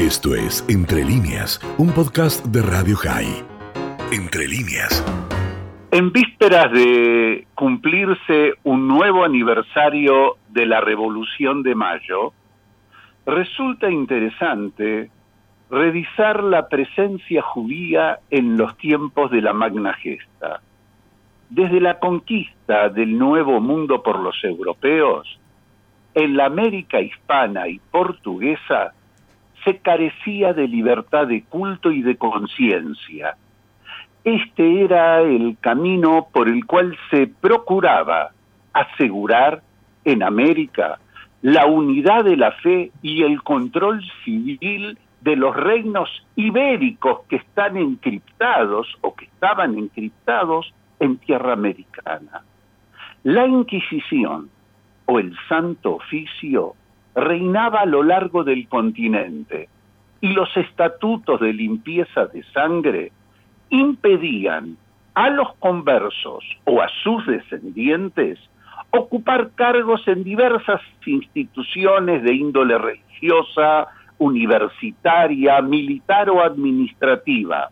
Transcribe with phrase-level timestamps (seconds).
[0.00, 3.44] Esto es Entre líneas, un podcast de Radio High.
[4.10, 5.04] Entre líneas.
[5.92, 12.32] En vísperas de cumplirse un nuevo aniversario de la Revolución de Mayo,
[13.26, 15.10] resulta interesante
[15.68, 20.62] revisar la presencia judía en los tiempos de la Magna Gesta.
[21.50, 25.38] Desde la conquista del Nuevo Mundo por los europeos,
[26.14, 28.94] en la América hispana y portuguesa
[29.64, 33.36] se carecía de libertad de culto y de conciencia.
[34.24, 38.30] Este era el camino por el cual se procuraba
[38.72, 39.62] asegurar
[40.04, 40.98] en América
[41.42, 47.76] la unidad de la fe y el control civil de los reinos ibéricos que están
[47.76, 52.42] encriptados o que estaban encriptados en tierra americana.
[53.22, 54.50] La Inquisición
[55.06, 56.74] o el Santo Oficio
[57.14, 59.68] reinaba a lo largo del continente
[60.20, 63.12] y los estatutos de limpieza de sangre
[63.70, 64.76] impedían
[65.14, 68.38] a los conversos o a sus descendientes
[68.90, 77.70] ocupar cargos en diversas instituciones de índole religiosa, universitaria, militar o administrativa.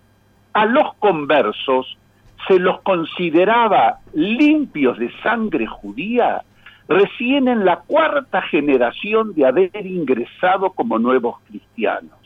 [0.53, 1.99] A los conversos
[2.47, 6.43] se los consideraba limpios de sangre judía
[6.89, 12.19] recién en la cuarta generación de haber ingresado como nuevos cristianos.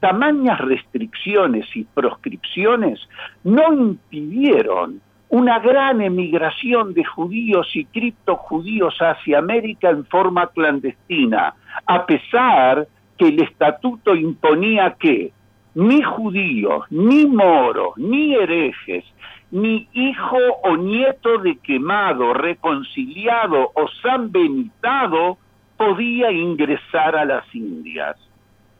[0.00, 3.00] Tamañas restricciones y proscripciones
[3.42, 12.06] no impidieron una gran emigración de judíos y criptojudíos hacia América en forma clandestina, a
[12.06, 12.86] pesar
[13.18, 15.32] que el estatuto imponía que
[15.76, 19.04] ni judíos, ni moros, ni herejes,
[19.50, 25.36] ni hijo o nieto de quemado, reconciliado o sanbenitado
[25.76, 28.16] podía ingresar a las Indias.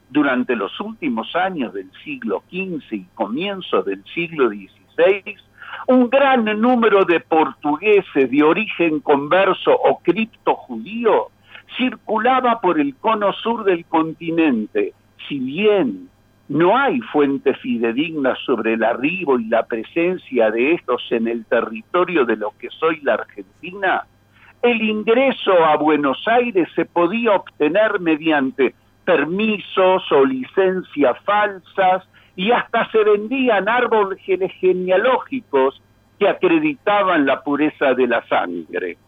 [0.09, 5.37] Durante los últimos años del siglo XV y comienzo del siglo XVI,
[5.89, 11.29] un gran número de portugueses de origen converso o criptojudío
[11.77, 14.95] circulaba por el cono sur del continente,
[15.29, 16.09] si bien
[16.49, 22.25] no hay fuentes fidedignas sobre el arribo y la presencia de estos en el territorio
[22.25, 24.07] de lo que soy la Argentina.
[24.63, 28.75] El ingreso a Buenos Aires se podía obtener mediante
[29.05, 32.05] permisos o licencias falsas
[32.37, 34.21] y hasta se vendían árboles
[34.61, 35.83] genealógicos
[36.19, 38.99] que acreditaban la pureza de la sangre.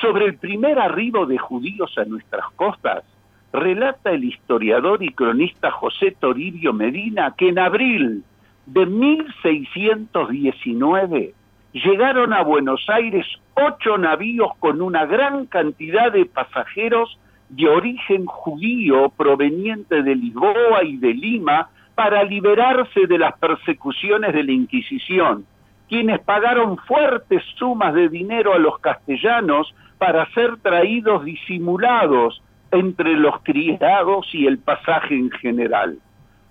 [0.00, 3.04] Sobre el primer arribo de judíos a nuestras costas,
[3.52, 8.24] relata el historiador y cronista José Toribio Medina que en abril
[8.66, 11.34] de 1619
[11.72, 19.10] llegaron a Buenos Aires ocho navíos con una gran cantidad de pasajeros de origen judío
[19.16, 25.46] proveniente de Lisboa y de Lima para liberarse de las persecuciones de la Inquisición,
[25.88, 33.40] quienes pagaron fuertes sumas de dinero a los castellanos para ser traídos disimulados entre los
[33.42, 35.98] criados y el pasaje en general.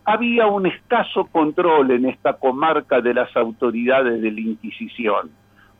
[0.06, 5.30] Había un escaso control en esta comarca de las autoridades de la Inquisición.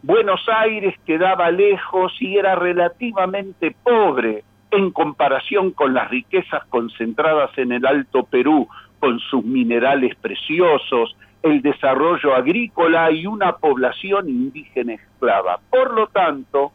[0.04, 7.72] Buenos Aires quedaba lejos y era relativamente pobre en comparación con las riquezas concentradas en
[7.72, 8.68] el Alto Perú,
[9.00, 15.60] con sus minerales preciosos, el desarrollo agrícola y una población indígena esclava.
[15.70, 16.72] Por lo tanto,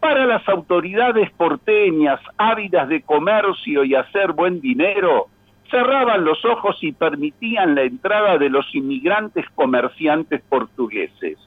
[0.00, 5.26] para las autoridades porteñas ávidas de comercio y hacer buen dinero,
[5.70, 11.38] cerraban los ojos y permitían la entrada de los inmigrantes comerciantes portugueses.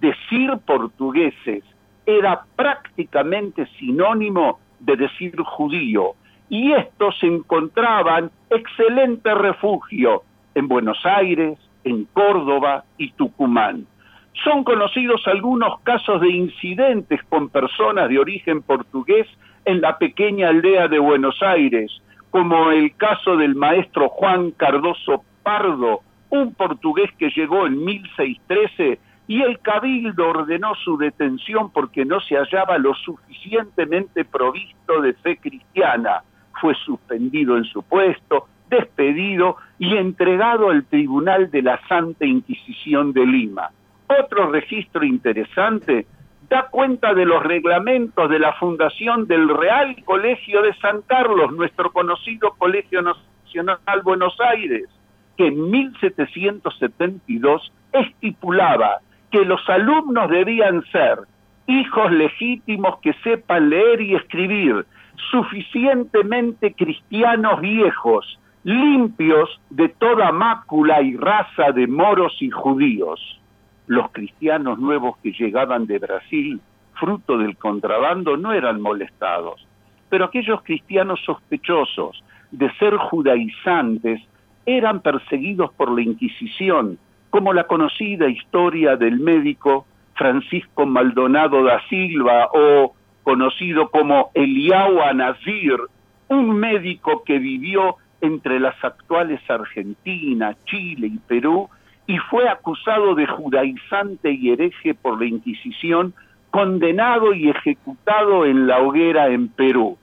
[0.00, 1.64] Decir portugueses
[2.06, 6.14] era prácticamente sinónimo de decir judío,
[6.48, 10.22] y estos encontraban excelente refugio
[10.54, 13.86] en Buenos Aires, en Córdoba y Tucumán.
[14.32, 19.26] Son conocidos algunos casos de incidentes con personas de origen portugués
[19.64, 21.90] en la pequeña aldea de Buenos Aires,
[22.30, 26.00] como el caso del maestro Juan Cardoso Pardo,
[26.30, 32.36] un portugués que llegó en 1613 y el cabildo ordenó su detención porque no se
[32.36, 36.22] hallaba lo suficientemente provisto de fe cristiana.
[36.60, 43.26] Fue suspendido en su puesto, despedido y entregado al Tribunal de la Santa Inquisición de
[43.26, 43.70] Lima.
[44.18, 46.06] Otro registro interesante
[46.48, 51.92] da cuenta de los reglamentos de la fundación del Real Colegio de San Carlos, nuestro
[51.92, 54.88] conocido Colegio Nacional Buenos Aires,
[55.36, 58.98] que en 1772 estipulaba
[59.30, 61.20] que los alumnos debían ser
[61.68, 64.86] hijos legítimos que sepan leer y escribir,
[65.30, 73.39] suficientemente cristianos viejos, limpios de toda mácula y raza de moros y judíos.
[73.90, 76.60] Los cristianos nuevos que llegaban de Brasil,
[76.94, 79.66] fruto del contrabando, no eran molestados,
[80.08, 82.22] pero aquellos cristianos sospechosos
[82.52, 84.22] de ser judaizantes
[84.64, 86.98] eran perseguidos por la Inquisición,
[87.30, 92.94] como la conocida historia del médico Francisco Maldonado da Silva o
[93.24, 95.80] conocido como Eliau Anazir,
[96.28, 101.68] un médico que vivió entre las actuales Argentina, Chile y Perú
[102.06, 106.14] y fue acusado de judaizante y hereje por la Inquisición,
[106.50, 109.96] condenado y ejecutado en la hoguera en Perú.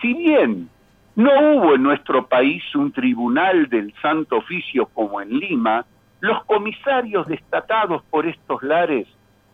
[0.00, 0.68] Si bien
[1.14, 5.86] no hubo en nuestro país un tribunal del Santo Oficio como en Lima,
[6.20, 9.06] los comisarios destatados por estos lares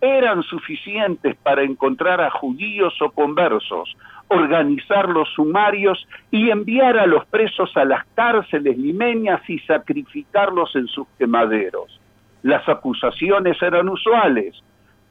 [0.03, 3.97] eran suficientes para encontrar a judíos o conversos,
[4.27, 10.89] organizar los sumarios y enviar a los presos a las cárceles limeñas y sacrificarlos en
[10.89, 12.01] sus quemaderos.
[12.43, 14.61] Las acusaciones eran usuales.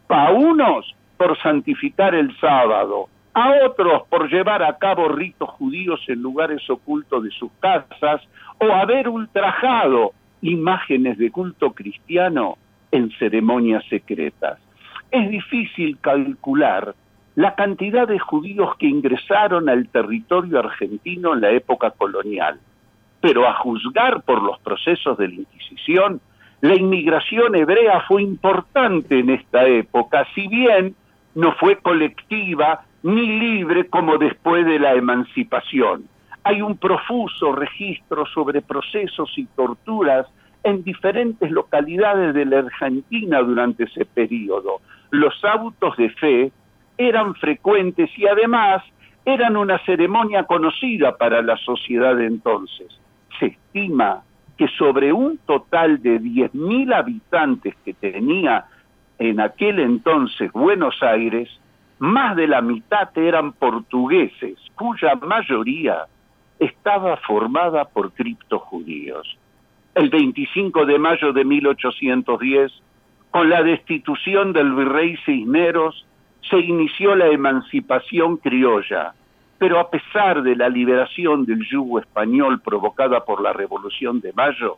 [0.10, 6.22] A unos por santificar el sábado, a otros por llevar a cabo ritos judíos en
[6.22, 8.22] lugares ocultos de sus casas
[8.60, 10.12] o haber ultrajado
[10.42, 12.58] imágenes de culto cristiano
[12.92, 14.60] en ceremonias secretas.
[15.12, 16.96] Es difícil calcular
[17.36, 22.60] la cantidad de judíos que ingresaron al territorio argentino en la época colonial,
[23.20, 26.22] pero a juzgar por los procesos de la Inquisición,
[26.62, 30.96] la inmigración hebrea fue importante en esta época, si bien
[31.36, 36.06] no fue colectiva ni libre como después de la emancipación.
[36.44, 40.28] Hay un profuso registro sobre procesos y torturas
[40.64, 44.82] en diferentes localidades de la Argentina durante ese periodo.
[45.12, 46.52] Los autos de fe
[46.98, 48.84] eran frecuentes y además
[49.26, 52.88] eran una ceremonia conocida para la sociedad de entonces.
[53.40, 54.24] Se estima
[54.58, 58.66] que sobre un total de 10.000 habitantes que tenía
[59.20, 61.50] en aquel entonces Buenos Aires,
[62.00, 66.06] más de la mitad eran portugueses, cuya mayoría
[66.58, 69.38] estaba formada por criptojudíos.
[69.94, 72.72] El 25 de mayo de 1810,
[73.32, 76.06] con la destitución del virrey Cisneros,
[76.50, 79.14] se inició la emancipación criolla,
[79.58, 84.78] pero a pesar de la liberación del yugo español provocada por la Revolución de Mayo,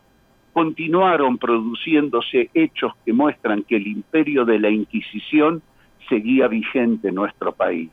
[0.52, 5.62] continuaron produciéndose hechos que muestran que el imperio de la Inquisición
[6.08, 7.90] seguía vigente en nuestro país.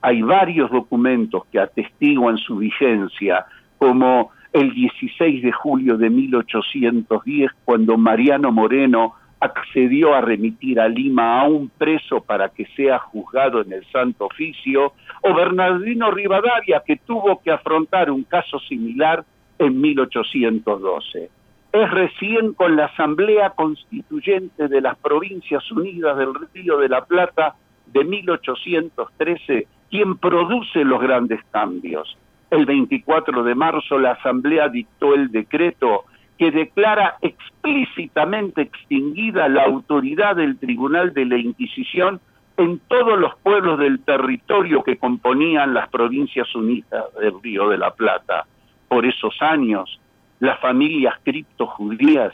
[0.00, 3.46] Hay varios documentos que atestiguan su vigencia,
[3.78, 11.40] como el 16 de julio de 1810, cuando Mariano Moreno accedió a remitir a Lima
[11.40, 14.92] a un preso para que sea juzgado en el Santo Oficio,
[15.22, 19.24] o Bernardino Rivadavia, que tuvo que afrontar un caso similar
[19.58, 21.30] en 1812.
[21.72, 27.54] Es recién con la Asamblea Constituyente de las Provincias Unidas del Río de la Plata
[27.86, 32.16] de 1813 quien produce los grandes cambios.
[32.50, 36.04] El 24 de marzo la Asamblea dictó el decreto
[36.38, 37.16] que declara
[37.62, 42.20] explícitamente extinguida la autoridad del Tribunal de la Inquisición
[42.56, 47.90] en todos los pueblos del territorio que componían las provincias unidas del Río de la
[47.92, 48.46] Plata.
[48.88, 50.00] Por esos años,
[50.40, 52.32] las familias criptojudías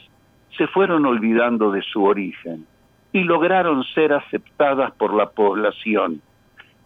[0.56, 2.66] se fueron olvidando de su origen
[3.12, 6.20] y lograron ser aceptadas por la población.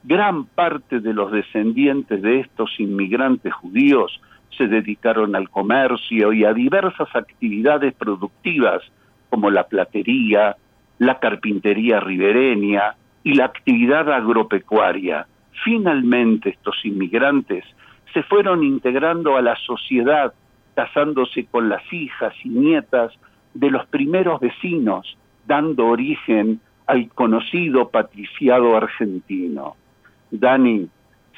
[0.04, 4.20] Gran parte de los descendientes de estos inmigrantes judíos
[4.56, 8.82] se dedicaron al comercio y a diversas actividades productivas
[9.30, 10.56] como la platería,
[10.98, 15.26] la carpintería ribereña y la actividad agropecuaria.
[15.64, 17.64] Finalmente estos inmigrantes
[18.12, 20.32] se fueron integrando a la sociedad,
[20.74, 23.12] casándose con las hijas y nietas
[23.54, 29.76] de los primeros vecinos, dando origen al conocido patriciado argentino.
[30.30, 30.88] Dani,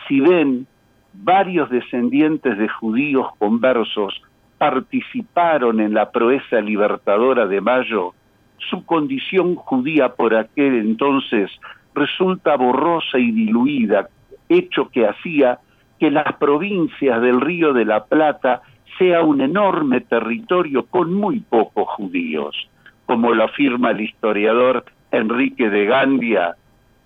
[0.07, 0.67] si ven
[1.13, 4.23] varios descendientes de judíos conversos
[4.59, 8.15] participaron en la proeza libertadora de Mayo,
[8.59, 11.51] su condición judía por aquel entonces
[11.95, 14.09] resulta borrosa y diluida,
[14.49, 15.59] hecho que hacía
[15.99, 18.63] que las provincias del Río de la Plata
[18.99, 22.69] sea un enorme territorio con muy pocos judíos,
[23.07, 26.55] como lo afirma el historiador Enrique de Gandia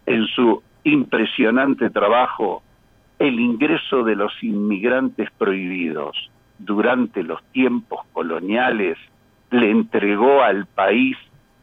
[0.07, 2.63] en su impresionante trabajo
[3.19, 8.99] el ingreso de los inmigrantes prohibidos durante los tiempos coloniales
[9.51, 11.17] le entregó al país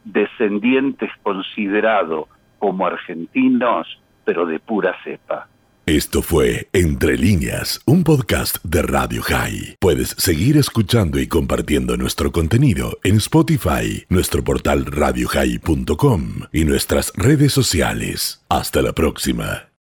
[0.03, 2.27] descendientes considerados
[2.60, 3.88] como argentinos,
[4.24, 5.48] pero de pura cepa.
[5.88, 9.77] Esto fue Entre líneas, un podcast de Radio High.
[9.79, 17.51] Puedes seguir escuchando y compartiendo nuestro contenido en Spotify, nuestro portal radiohigh.com y nuestras redes
[17.51, 18.46] sociales.
[18.48, 19.71] Hasta la próxima.